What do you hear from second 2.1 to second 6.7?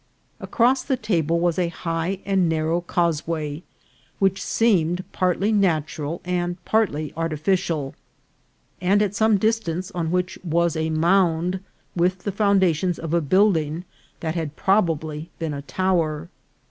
and narrow causeway, which seemed partly natural and